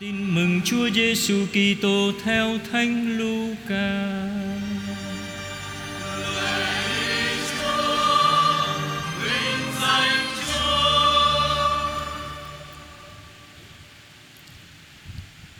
[0.00, 4.18] Tin mừng Chúa Giêsu Kitô theo Thánh Luca.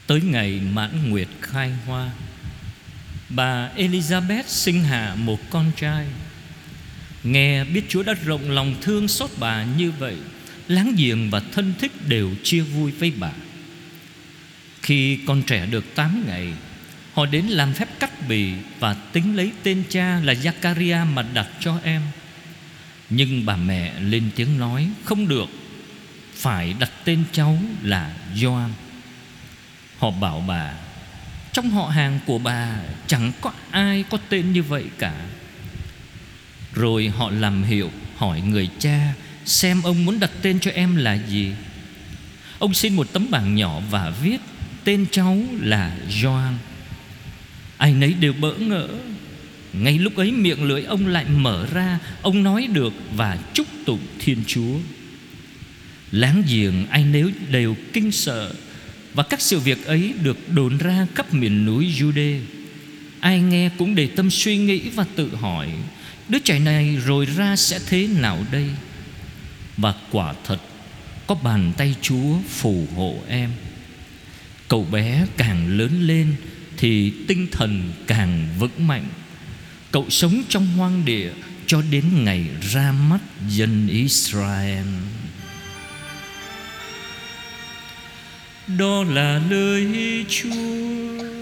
[0.06, 2.10] Tới ngày mãn nguyệt khai hoa,
[3.28, 6.06] Bà Elizabeth sinh hạ một con trai
[7.22, 10.16] Nghe biết Chúa đã rộng lòng thương xót bà như vậy,
[10.68, 13.30] Láng giềng và thân thích đều chia vui với bà
[14.88, 16.52] khi con trẻ được 8 ngày,
[17.12, 21.46] Họ đến làm phép cắt bì Và tính lấy tên cha là Zakaria mà đặt
[21.60, 22.02] cho em.
[23.10, 25.48] Nhưng bà mẹ lên tiếng nói, Không được,
[26.34, 28.70] Phải đặt tên cháu là Gioan
[29.98, 30.72] Họ bảo bà,
[31.52, 32.76] Trong họ hàng của bà,
[33.06, 35.14] Chẳng có ai có tên như vậy cả.
[36.74, 39.12] Rồi họ làm hiệu Hỏi người cha
[39.44, 41.52] Xem ông muốn đặt tên cho em là gì.
[42.58, 44.40] Ông xin một tấm bảng nhỏ và viết
[44.84, 46.54] Tên cháu là Gioan
[47.76, 48.88] Ai nấy đều bỡ ngỡ.
[49.72, 51.98] Ngay lúc ấy miệng lưỡi ông lại mở ra.
[52.22, 54.78] Ông nói được và chúc tụng Thiên Chúa.
[56.10, 58.52] Láng giềng ai nếu đều kinh sợ
[59.14, 62.40] Và các sự việc ấy được đồn ra khắp miền núi Jude
[63.20, 65.68] Ai nghe cũng để tâm suy nghĩ và tự hỏi,
[66.28, 68.66] Đứa trẻ này rồi ra sẽ thế nào đây?
[69.76, 70.58] Và quả thật,
[71.26, 73.50] Có bàn tay Chúa phù hộ em.
[74.68, 76.34] Cậu bé càng lớn lên
[76.76, 79.08] Thì tinh thần càng vững mạnh.
[79.90, 81.30] Cậu sống trong hoang địa
[81.66, 84.86] Cho đến ngày ra mắt dân Israel.
[88.78, 89.86] Đó là lời
[90.28, 91.37] Chúa.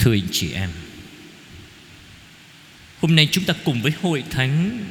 [0.00, 0.70] Thưa anh chị em.
[3.00, 4.84] Hôm nay chúng ta cùng với hội thánh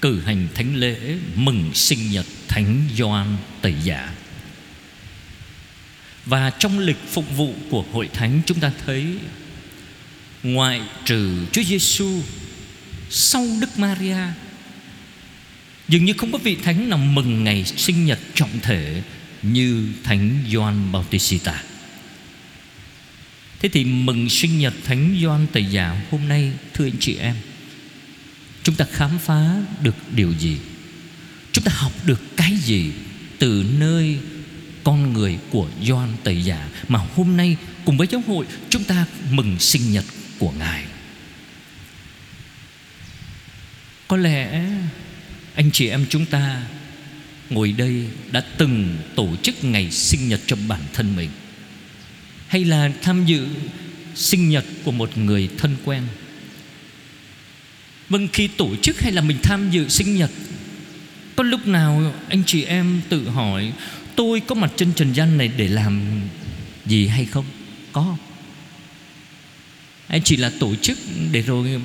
[0.00, 4.14] Cử hành thánh lễ Mừng sinh nhật Thánh Gioan Tẩy Giả.
[6.26, 9.06] Và trong lịch phục vụ của hội thánh Chúng ta thấy,
[10.42, 12.22] Ngoại trừ Chúa Giêsu
[13.10, 14.18] Sau Đức Maria,
[15.88, 19.02] Dường như không có vị thánh nào mừng ngày sinh nhật trọng thể
[19.42, 21.62] Như Thánh Gioan Bautista.
[23.60, 27.36] Thế thì mừng sinh nhật Thánh Gioan Tẩy Giả hôm nay, Thưa anh chị em.
[28.62, 30.56] Chúng ta khám phá được điều gì?
[31.52, 32.92] Chúng ta học được cái gì
[33.38, 34.18] Từ nơi
[34.84, 39.06] con người của Gioan Tẩy Giả Mà hôm nay cùng với giáo hội Chúng ta
[39.30, 40.04] mừng sinh nhật
[40.38, 40.84] của Ngài?
[44.08, 44.64] Có lẽ
[45.54, 46.62] anh chị em chúng ta
[47.50, 51.30] Ngồi đây đã từng tổ chức ngày sinh nhật cho bản thân mình
[52.50, 53.46] hay là tham dự
[54.14, 56.02] sinh nhật của một người thân quen?
[58.08, 60.30] Vâng khi tổ chức hay là mình tham dự sinh nhật,
[61.36, 63.72] có lúc nào anh chị em tự hỏi,
[64.16, 66.20] tôi có mặt trên trần gian này để làm
[66.86, 67.44] gì hay không?
[67.92, 68.16] Có.
[70.08, 70.98] Hay chỉ là tổ chức
[71.32, 71.80] để rồi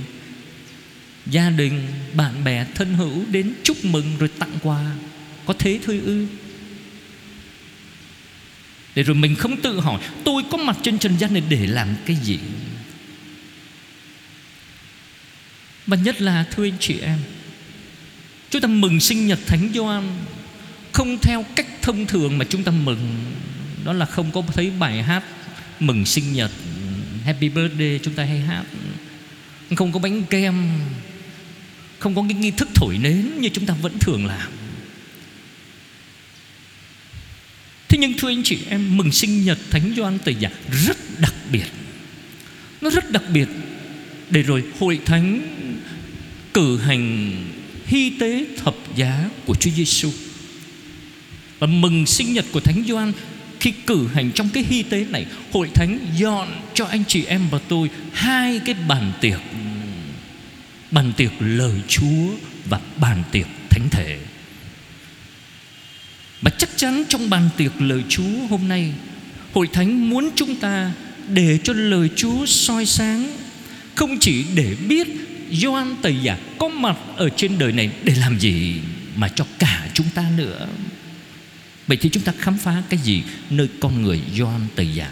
[1.26, 4.96] gia đình, bạn bè, thân hữu đến chúc mừng rồi tặng quà.
[5.46, 6.26] Có thế thôi ư?
[8.96, 11.96] Để rồi mình không tự hỏi, Tôi có mặt trên trần gian này để làm
[12.06, 12.40] cái gì?
[15.88, 17.20] Và nhất là, thưa anh chị em,
[18.50, 20.04] Chúng ta mừng sinh nhật Thánh Gioan.
[20.92, 23.26] Không theo cách thông thường mà chúng ta mừng.
[23.84, 25.24] Đó là không có thấy bài hát
[25.80, 26.52] Mừng sinh nhật,
[27.26, 28.64] Happy birthday chúng ta hay hát.
[29.76, 30.80] Không có bánh kem,
[32.00, 34.52] Không có cái nghi thức thổi nến Như chúng ta vẫn thường làm.
[37.96, 40.50] Thế nhưng thưa anh chị, em Mừng sinh nhật Thánh Gioan Tẩy Giả
[40.86, 41.66] Rất đặc biệt.
[42.82, 43.48] Nó rất đặc biệt.
[44.30, 45.42] Để rồi hội thánh
[46.54, 47.32] Cử hành
[47.86, 50.12] hy tế thập giá của Chúa Giêsu
[51.60, 53.12] Và mừng sinh nhật của Thánh Gioan
[53.60, 57.42] Khi cử hành trong cái hy tế này, Hội thánh dọn cho anh chị em
[57.52, 59.40] và tôi Hai cái bàn tiệc.
[60.92, 62.28] Bàn tiệc lời Chúa
[62.66, 64.18] Và bàn tiệc thánh thể
[66.42, 68.94] và chắc chắn trong bàn tiệc lời Chúa hôm nay,
[69.54, 70.92] Hội Thánh muốn chúng ta
[71.30, 73.38] để cho lời Chúa soi sáng,
[73.96, 75.08] Không chỉ để biết
[75.52, 78.80] Gioan Tẩy Giả có mặt ở trên đời này để làm gì,
[79.16, 80.68] Mà cho cả chúng ta nữa.
[81.88, 85.12] Vậy thì chúng ta khám phá cái gì nơi con người Gioan Tẩy Giả?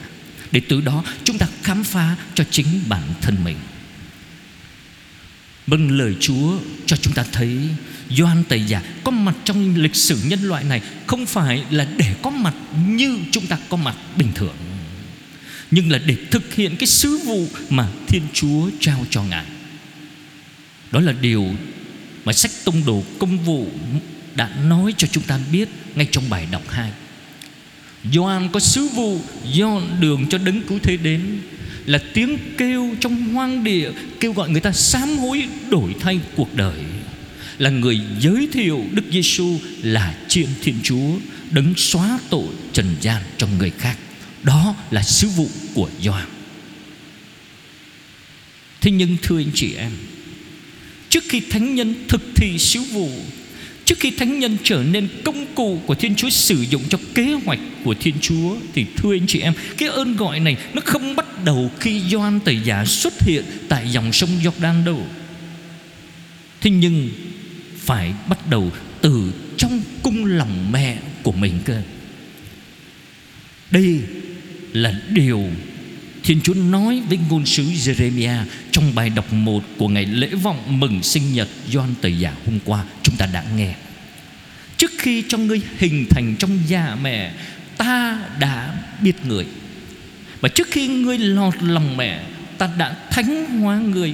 [0.52, 3.58] Để từ đó chúng ta khám phá cho chính bản thân mình.
[5.68, 7.58] Vâng lời Chúa cho chúng ta thấy
[8.10, 12.16] Gioan Tẩy Giả có mặt trong lịch sử nhân loại này Không phải là để
[12.22, 12.54] có mặt
[12.88, 14.56] như chúng ta có mặt bình thường,
[15.72, 19.46] Nhưng là để thực hiện cái sứ vụ mà Thiên Chúa trao cho Ngài.
[20.92, 21.48] Đó là điều
[22.26, 23.68] mà sách tông đồ công vụ
[24.36, 26.92] đã nói cho chúng ta biết ngay trong bài đọc 2
[28.12, 29.22] Gioan có sứ vụ,
[29.52, 31.40] do đường cho đấng cứu thế đến
[31.86, 36.56] là tiếng kêu trong hoang địa, kêu gọi người ta sám hối, đổi thay cuộc
[36.56, 36.80] đời.
[37.58, 41.12] Là người giới thiệu Đức Giêsu là chiên Thiên Chúa,
[41.52, 43.98] đấng xóa tội trần gian cho người khác.
[44.44, 46.28] Đó là sứ vụ của Gioan.
[48.82, 49.92] Thế nhưng thưa anh chị em,
[51.10, 53.10] trước khi thánh nhân thực thi sứ vụ
[53.94, 57.34] Trước khi thánh nhân trở nên công cụ của Thiên Chúa sử dụng cho kế
[57.46, 61.16] hoạch của Thiên Chúa, Thì thưa anh chị em, Cái ơn gọi này nó không
[61.16, 65.08] bắt đầu khi Gioan Tẩy Giả xuất hiện tại dòng sông Jordan đâu.
[66.62, 67.10] Thế nhưng
[67.78, 71.82] phải bắt đầu từ trong cung lòng mẹ của mình cơ.
[73.72, 74.00] Đây
[74.74, 75.44] là điều
[76.24, 80.80] Thiên Chúa nói với ngôn sứ Jeremiah trong bài đọc 1 của ngày lễ vọng
[80.80, 83.74] mừng sinh nhật Gioan Tẩy Giả hôm qua chúng ta đã nghe.
[84.78, 87.34] Trước khi cho ngươi hình thành trong nhà mẹ,
[87.78, 89.46] ta đã biết người.
[90.42, 92.24] Và trước khi ngươi lọt lòng mẹ,
[92.58, 94.14] ta đã thánh hóa ngươi.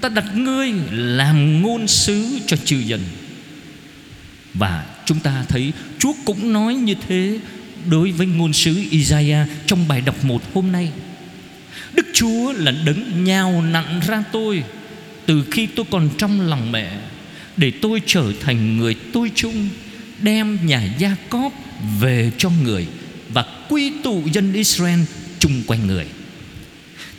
[0.00, 3.00] Ta đặt ngươi làm ngôn sứ cho chư dân.
[4.54, 7.38] Và chúng ta thấy Chúa cũng nói như thế
[7.90, 10.90] đối với ngôn sứ Isaiah trong bài đọc một hôm nay.
[11.94, 14.64] Đức Chúa là đấng nhào nặn ra tôi
[15.26, 16.92] Từ khi tôi còn trong lòng mẹ
[17.62, 19.68] để tôi trở thành người tôi chung,
[20.22, 21.52] Đem nhà Gia Cóp
[22.00, 22.86] về cho người
[23.28, 25.00] Và quy tụ dân Israel
[25.38, 26.06] chung quanh người.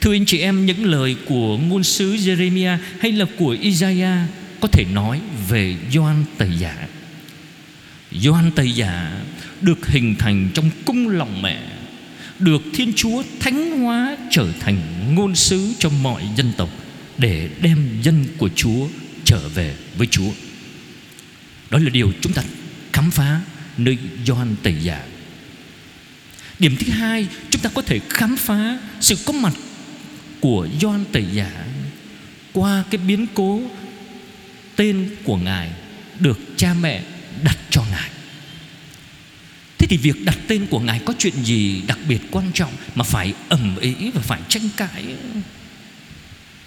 [0.02, 4.20] Thưa anh chị em, Những lời của ngôn sứ Jeremiah Hay là của Isaiah
[4.60, 6.88] Có thể nói về doan Tẩy Giả
[8.12, 9.22] Doan Tẩy Giả
[9.62, 11.60] Được hình thành trong cung lòng mẹ,
[12.40, 14.78] được Thiên Chúa thánh hóa trở thành
[15.16, 16.70] ngôn sứ cho mọi dân tộc
[17.18, 18.88] để đem dân của Chúa
[19.26, 20.32] trở về với Chúa.
[21.70, 22.44] Đó là điều chúng ta
[22.94, 23.42] khám phá
[23.78, 25.02] nơi Gioan Tẩy Giả.
[26.60, 29.54] Điểm thứ hai, chúng ta có thể khám phá sự có mặt
[30.40, 31.66] của Gioan Tẩy Giả
[32.54, 33.62] qua cái biến cố
[34.76, 35.72] tên của Ngài
[36.20, 37.04] được cha mẹ
[37.44, 38.10] đặt cho Ngài.
[39.78, 43.04] Thế thì việc đặt tên của Ngài có chuyện gì đặc biệt quan trọng Mà
[43.04, 45.16] phải ầm ĩ và phải tranh cãi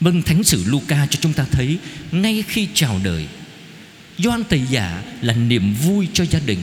[0.01, 1.79] Vâng Thánh sử Luca cho chúng ta thấy,
[2.13, 3.27] Ngay khi chào đời,
[4.19, 6.59] Gioan Tẩy Giả là niềm vui cho gia đình.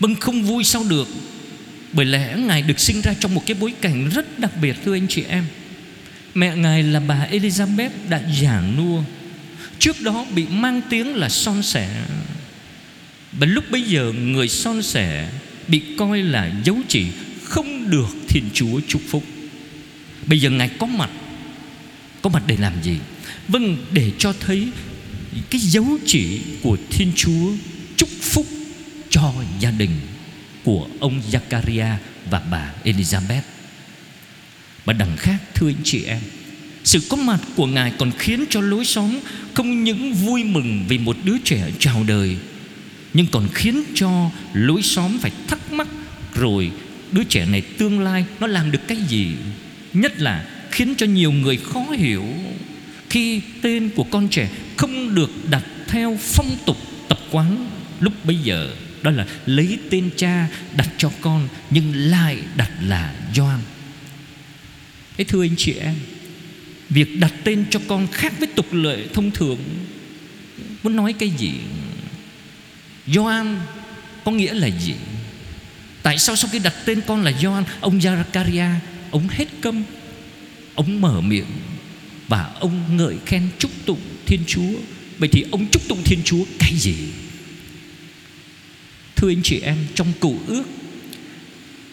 [0.00, 1.08] Vâng không vui sao được?
[1.92, 4.94] Bởi lẽ Ngài được sinh ra trong một cái bối cảnh rất đặc biệt, thưa
[4.94, 5.44] anh chị em.
[6.34, 9.02] Mẹ Ngài là bà Elizabeth đã giả nua,
[9.78, 11.88] Trước đó bị mang tiếng là son sẻ.
[13.32, 15.28] Và lúc bấy giờ, người son sẻ
[15.68, 17.06] bị coi là dấu chỉ
[17.42, 19.24] không được Thiên Chúa chúc phúc.
[20.26, 21.10] Bây giờ Ngài có mặt
[22.26, 22.98] có mặt để làm gì?
[23.48, 24.68] Vâng, để cho thấy
[25.50, 27.52] cái dấu chỉ của Thiên Chúa
[27.96, 28.46] chúc phúc
[29.10, 29.90] cho gia đình
[30.64, 31.94] của ông Zakaria
[32.30, 33.40] và bà Elizabeth.
[34.84, 36.20] Và đằng khác thưa anh chị em
[36.84, 39.18] Sự có mặt của Ngài còn khiến cho lối xóm
[39.54, 42.36] Không những vui mừng vì một đứa trẻ chào đời
[43.14, 45.88] nhưng còn khiến cho lối xóm phải thắc mắc
[46.34, 46.70] rồi
[47.12, 49.32] đứa trẻ này tương lai nó làm được cái gì
[49.92, 50.44] nhất là
[50.76, 52.24] khiến cho nhiều người khó hiểu
[53.10, 56.76] khi tên của con trẻ không được đặt theo phong tục
[57.08, 58.70] tập quán lúc bấy giờ
[59.02, 63.60] đó là lấy tên cha đặt cho con nhưng lại đặt là Gioan.
[65.16, 65.94] Thế thưa anh chị em,
[66.88, 69.58] việc đặt tên cho con khác với tục lệ thông thường
[70.82, 71.52] muốn nói cái gì?
[73.06, 73.60] Gioan
[74.24, 74.94] có nghĩa là gì
[76.02, 78.74] Tại sao sau khi đặt tên con là Gioan Ông Zakaria
[79.10, 79.82] Ông hết câm
[80.76, 81.46] Ông mở miệng
[82.28, 84.72] Và ông ngợi khen chúc tụng Thiên Chúa.
[85.18, 86.94] Vậy thì ông chúc tụng Thiên Chúa cái gì?
[89.16, 90.64] Thưa anh chị em, Trong cựu ước,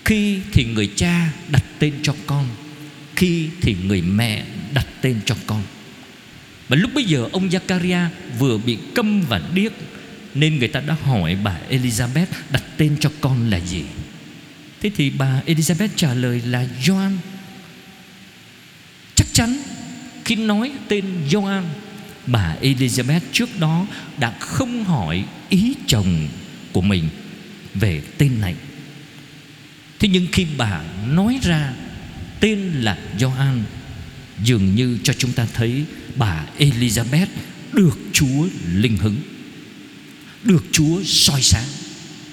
[0.05, 2.47] Khi thì người cha đặt tên cho con,
[3.15, 5.63] Khi thì người mẹ đặt tên cho con.
[6.69, 8.07] Và lúc bây giờ ông Zakaria
[8.39, 9.71] vừa bị câm và điếc,
[10.33, 13.83] nên người ta đã hỏi bà Elizabeth đặt tên cho con là gì.
[14.81, 17.11] Thế thì bà Elizabeth trả lời là Joan
[19.33, 19.57] chắn.
[20.25, 21.63] Khi nói tên Gioan,
[22.27, 23.87] Bà Elizabeth trước đó
[24.17, 26.27] đã không hỏi ý chồng
[26.71, 27.09] của mình
[27.73, 28.55] về tên này.
[29.99, 31.73] Thế nhưng khi bà nói ra
[32.39, 33.63] tên là Gioan
[34.43, 35.83] Dường như cho chúng ta thấy
[36.15, 37.27] bà Elizabeth
[37.73, 39.17] được Chúa linh hứng
[40.43, 41.67] Được Chúa soi sáng.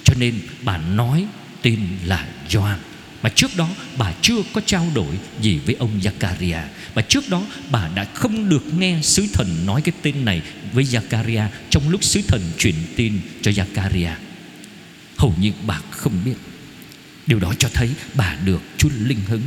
[0.04, 1.26] Cho nên bà nói
[1.62, 2.78] tên là Gioan
[3.22, 6.62] mà trước đó bà chưa có trao đổi gì với ông Zakaria.
[6.94, 10.84] Và trước đó bà đã không được nghe sứ thần nói cái tên này với
[10.84, 14.14] Zakaria Trong lúc sứ thần truyền tin cho Zakaria.
[15.16, 16.34] Hầu như bà không biết.
[17.26, 19.42] Điều đó cho thấy bà được Chúa linh hứng.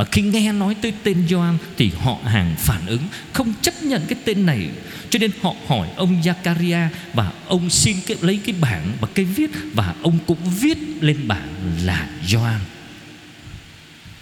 [0.00, 3.02] Mà khi nghe nói tới tên Gioan Thì họ hàng phản ứng
[3.32, 4.68] Không chấp nhận cái tên này.
[5.10, 9.24] Cho nên họ hỏi ông Zakaria Và ông xin cái, lấy cái bảng và cái
[9.24, 11.48] viết Và ông cũng viết lên bảng
[11.84, 12.60] là Gioan.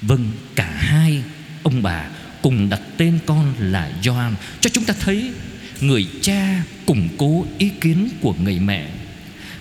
[0.02, 1.22] Vâng cả hai
[1.62, 2.08] ông bà
[2.42, 4.34] cùng đặt tên con là Gioan.
[4.60, 5.30] Cho chúng ta thấy
[5.80, 8.88] người cha củng cố ý kiến của người mẹ.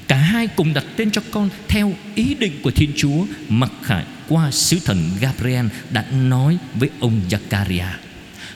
[0.07, 4.05] Cả hai cùng đặt tên cho con theo ý định của Thiên Chúa mặc khải
[4.27, 7.89] qua sứ thần Gabriel đã nói với ông Zakaria.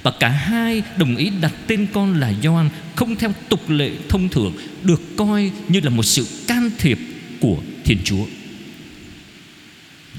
[0.03, 4.29] Và cả hai đồng ý đặt tên con là Gioan không theo tục lệ thông
[4.29, 4.53] thường
[4.83, 6.99] được coi như là một sự can thiệp
[7.39, 8.25] của Thiên Chúa.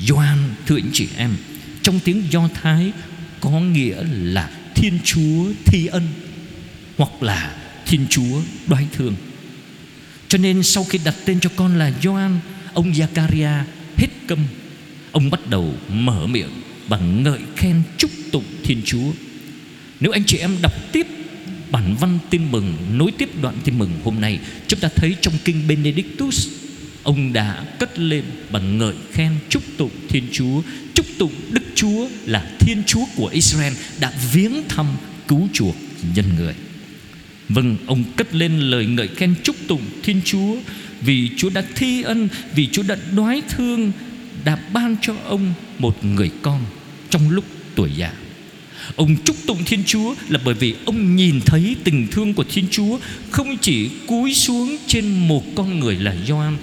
[0.06, 1.36] Gioan thưa anh chị em,
[1.82, 2.92] trong tiếng Do Thái
[3.40, 6.08] có nghĩa là Thiên Chúa thi ân
[6.96, 7.54] hoặc là
[7.86, 9.14] Thiên Chúa đoái thương.
[10.32, 12.38] Cho nên sau khi đặt tên cho con là Gioan,
[12.74, 13.62] Ông Zakaria
[13.96, 14.38] hết câm.
[15.12, 19.12] Ông bắt đầu mở miệng Bằng ngợi khen chúc tụng Thiên Chúa.
[20.00, 21.06] Nếu anh chị em đọc tiếp
[21.70, 25.34] bản văn tin mừng, Nối tiếp đoạn tin mừng hôm nay, Chúng ta thấy trong
[25.44, 26.48] kinh Benedictus,
[27.02, 30.62] Ông đã cất lên bằng ngợi khen chúc tụng Thiên Chúa.
[30.94, 34.86] Chúc tụng Đức Chúa là Thiên Chúa của Israel Đã viếng thăm
[35.28, 35.76] cứu chuộc
[36.14, 36.54] nhân người.
[37.54, 40.56] Vâng, ông cất lên lời ngợi khen chúc tụng Thiên Chúa
[41.00, 43.92] Vì Chúa đã thi ân Vì Chúa đã đoái thương
[44.44, 46.64] Đã ban cho ông một người con
[47.10, 47.44] Trong lúc
[47.74, 48.12] tuổi già.
[48.96, 52.64] Ông chúc tụng Thiên Chúa là bởi vì ông nhìn thấy tình thương của Thiên
[52.70, 52.98] Chúa
[53.30, 56.56] Không chỉ cúi xuống trên một con người là Gioan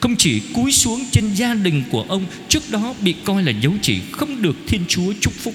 [0.00, 3.72] Không chỉ cúi xuống trên gia đình của ông Trước đó bị coi là dấu
[3.82, 5.54] chỉ không được Thiên Chúa chúc phúc.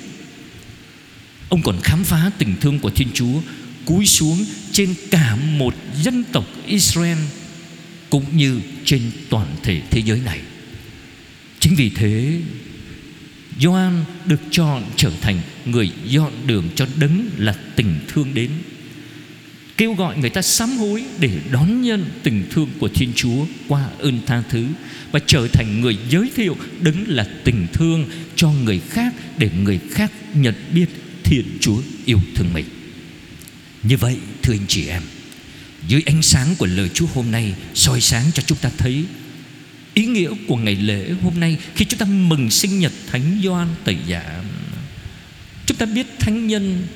[1.50, 3.42] Ông còn khám phá tình thương của Thiên Chúa
[3.90, 7.18] cúi xuống trên cả một dân tộc Israel
[8.10, 10.40] cũng như trên toàn thể thế giới này.
[11.60, 12.42] Chính vì thế,
[13.60, 18.50] Gioan được chọn trở thành người dọn đường cho đấng là tình thương đến.
[19.78, 23.90] Kêu gọi người ta sám hối để đón nhận tình thương của Thiên Chúa qua
[24.00, 24.66] ơn tha thứ
[25.12, 28.06] và trở thành người giới thiệu đấng là tình thương
[28.36, 30.86] cho người khác để người khác nhận biết
[31.24, 32.66] Thiên Chúa yêu thương mình.
[33.84, 35.04] Như vậy, thưa anh chị em,
[35.88, 39.06] Dưới ánh sáng của lời Chúa hôm nay soi sáng cho chúng ta thấy,
[39.94, 43.68] Ý nghĩa của ngày lễ hôm nay Khi chúng ta mừng sinh nhật Thánh Gioan
[43.84, 44.44] Tẩy Giả,
[45.66, 46.88] Chúng ta biết Thánh Nhân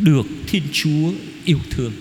[0.00, 1.12] Được Thiên Chúa
[1.44, 1.92] yêu thương.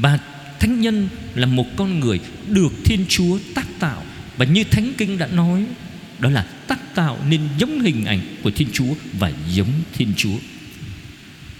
[0.00, 0.18] Và
[0.60, 4.04] Thánh Nhân là một con người Được Thiên Chúa tác tạo.
[4.36, 5.64] Và như Thánh Kinh đã nói,
[6.18, 10.36] Đó là tác tạo nên giống hình ảnh của Thiên Chúa Và giống Thiên Chúa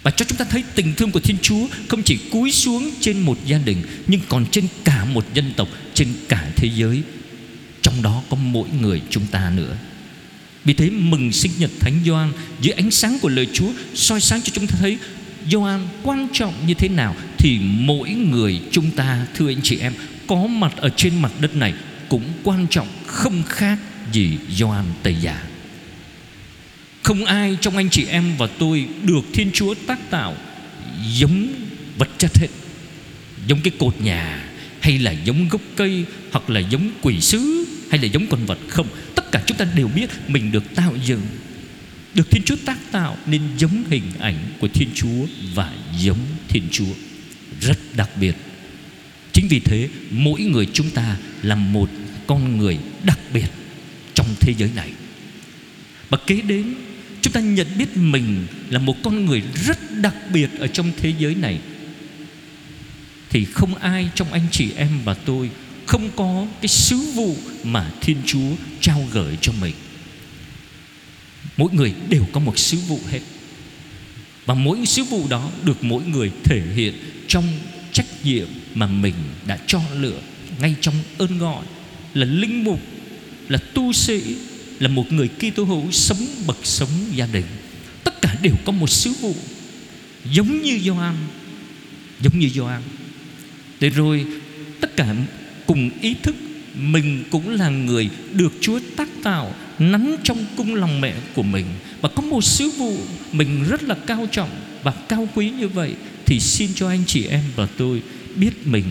[0.04, 3.20] và cho chúng ta thấy tình thương của Thiên Chúa Không chỉ cúi xuống trên
[3.20, 7.02] một gia đình, Nhưng còn trên cả một dân tộc, Trên cả thế giới.
[7.82, 9.76] Trong đó có mỗi người chúng ta nữa.
[10.64, 14.42] Vì thế, mừng sinh nhật Thánh Gioan Dưới ánh sáng của lời Chúa soi sáng
[14.42, 14.98] cho chúng ta thấy
[15.50, 19.92] Gioan quan trọng như thế nào, Thì mỗi người chúng ta, Thưa anh chị em,
[20.26, 21.74] Có mặt ở trên mặt đất này
[22.08, 23.78] Cũng quan trọng không khác
[24.12, 25.42] gì Gioan Tây Giả
[27.04, 30.36] không ai trong anh chị em và tôi Được Thiên Chúa tác tạo
[31.12, 31.48] Giống
[31.98, 32.48] vật chất hết.
[33.46, 34.44] Giống cái cột nhà,
[34.80, 38.58] Hay là giống gốc cây, Hoặc là giống quỷ sứ, Hay là giống con vật
[38.68, 38.86] Không.
[39.14, 41.20] Tất cả chúng ta đều biết Mình được tạo dựng,
[42.14, 46.62] Được Thiên Chúa tác tạo Nên giống hình ảnh của Thiên Chúa Và giống Thiên
[46.70, 46.94] Chúa.
[47.60, 48.34] Rất đặc biệt.
[49.32, 51.90] Chính vì thế, mỗi người chúng ta Là một
[52.26, 53.48] con người đặc biệt
[54.14, 54.90] Trong thế giới này.
[56.08, 56.74] Và kế đến
[57.34, 61.34] ta nhận biết mình là một con người rất đặc biệt ở trong thế giới
[61.34, 61.60] này.
[63.30, 65.50] Thì không ai trong anh chị em và tôi
[65.86, 68.50] Không có cái sứ vụ mà Thiên Chúa
[68.80, 69.74] trao gửi cho mình.
[71.56, 73.20] Mỗi người đều có một sứ vụ hết.
[74.46, 76.94] Và mỗi sứ vụ đó được mỗi người thể hiện
[77.28, 77.44] Trong
[77.92, 79.14] trách nhiệm mà mình
[79.46, 80.20] đã cho lựa
[80.60, 81.64] Ngay trong ơn gọi
[82.14, 82.80] Là linh mục,
[83.48, 84.36] Là tu sĩ
[84.78, 87.44] là một người Kitô hữu sống bậc sống gia đình.
[88.04, 89.34] Tất cả đều có một sứ vụ,
[90.32, 91.16] giống như Gioan,
[92.20, 92.82] giống như Gioan.
[93.80, 94.26] Để rồi
[94.80, 95.14] tất cả
[95.66, 96.36] cùng ý thức
[96.74, 101.66] mình cũng là người được Chúa tác tạo, nắn trong cung lòng mẹ của mình.
[102.00, 102.96] Và có một sứ vụ
[103.32, 104.50] mình rất là cao trọng
[104.82, 105.94] và cao quý như vậy,
[106.26, 108.02] thì xin cho anh chị em và tôi
[108.34, 108.84] biết mình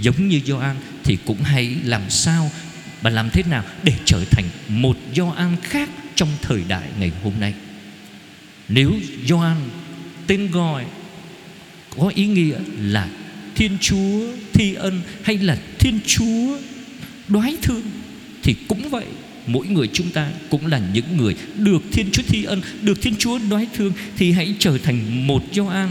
[0.00, 2.50] giống như Gioan thì cũng hãy làm sao
[3.02, 7.32] và làm thế nào để trở thành một Gioan khác trong thời đại ngày hôm
[7.40, 7.54] nay.
[8.68, 8.92] Nếu
[9.26, 9.56] Gioan
[10.26, 10.84] tên gọi
[11.96, 13.08] có ý nghĩa là
[13.54, 14.20] Thiên Chúa
[14.52, 16.58] thi ân hay là Thiên Chúa
[17.28, 17.82] đoái thương
[18.42, 19.06] thì cũng vậy
[19.46, 23.14] mỗi người chúng ta cũng là những người được Thiên Chúa thi ân, được Thiên
[23.18, 25.88] Chúa đoái thương thì hãy trở thành một Gioan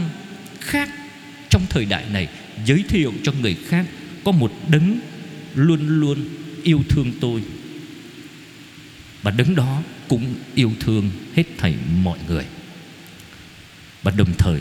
[0.60, 0.90] khác
[1.48, 2.28] trong thời đại này
[2.66, 3.86] giới thiệu cho người khác
[4.24, 4.98] có một đấng
[5.54, 6.18] luôn luôn
[6.62, 7.42] yêu thương tôi.
[9.22, 12.44] Và đứng đó cũng yêu thương hết thảy mọi người.
[14.02, 14.60] Và đồng thời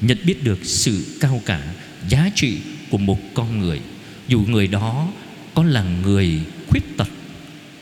[0.00, 1.74] nhận biết được sự cao cả,
[2.08, 2.58] giá trị
[2.90, 3.80] của một con người.
[4.28, 5.08] Dù người đó
[5.54, 7.08] có là người khuyết tật,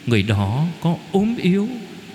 [0.06, 1.68] người đó có ốm yếu,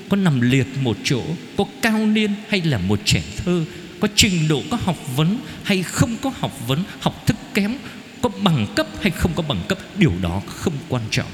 [0.10, 1.24] có nằm liệt một chỗ,
[1.58, 3.66] có cao niên hay là một trẻ thơ,
[4.00, 7.76] có trình độ có học vấn hay không có học vấn, học thức kém
[8.24, 11.32] có bằng cấp hay không có bằng cấp, điều đó không quan trọng.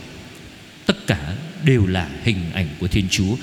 [0.86, 3.36] Tất cả đều là hình ảnh của thiên chúa.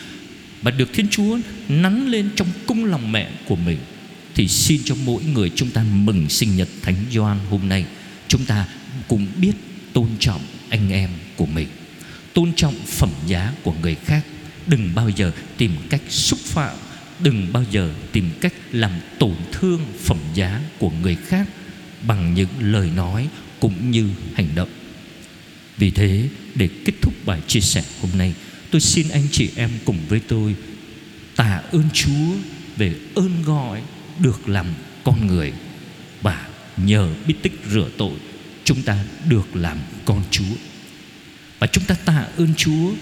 [0.63, 1.39] Và được thiên chúa
[1.69, 3.79] nắn lên trong cung lòng mẹ của mình,
[4.35, 7.85] thì xin cho mỗi người chúng ta mừng sinh nhật thánh Gioan hôm nay.
[8.29, 8.67] Chúng ta
[9.09, 9.53] cũng biết
[9.93, 11.69] tôn trọng anh em của mình,
[12.35, 14.23] tôn trọng phẩm giá của người khác.
[14.67, 16.77] Đừng bao giờ tìm cách xúc phạm,
[17.21, 21.47] đừng bao giờ tìm cách làm tổn thương phẩm giá của người khác
[22.07, 23.29] bằng những lời nói
[23.61, 24.69] cũng như hành động.
[25.77, 28.35] Vì thế, để kết thúc bài chia sẻ hôm nay,
[28.71, 30.57] tôi xin anh chị em cùng với tôi
[31.37, 32.37] tạ ơn chúa
[32.77, 33.83] về ơn gọi
[34.19, 34.67] được làm
[35.05, 35.53] con người
[36.23, 38.15] và nhờ biết tích rửa tội,
[38.65, 40.55] chúng ta được làm con chúa.
[41.59, 42.93] Và chúng ta tạ ơn chúa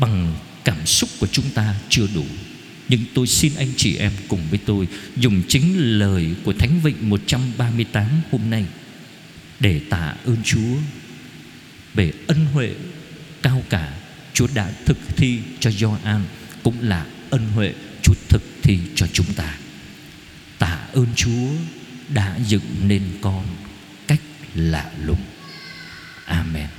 [0.00, 2.24] bằng cảm xúc của chúng ta chưa đủ
[2.88, 7.10] nhưng tôi xin anh chị em cùng với tôi Dùng chính lời của Thánh Vịnh
[7.10, 8.64] 138 hôm nay
[9.60, 10.76] Để tạ ơn Chúa
[11.94, 12.74] Về ân huệ
[13.42, 13.98] cao cả
[14.34, 16.22] Chúa đã thực thi cho Gioan
[16.62, 19.58] Cũng là ân huệ Chúa thực thi cho chúng ta.
[20.58, 21.48] Tạ ơn Chúa
[22.08, 23.44] đã dựng nên con
[24.06, 24.20] cách
[24.54, 25.20] lạ lùng.
[26.24, 26.77] Amen.